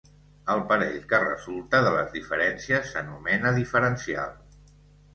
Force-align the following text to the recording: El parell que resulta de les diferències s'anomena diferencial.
El 0.53 0.63
parell 0.71 0.97
que 1.11 1.19
resulta 1.25 1.83
de 1.89 1.93
les 1.97 2.11
diferències 2.17 2.91
s'anomena 2.95 3.57
diferencial. 3.63 4.39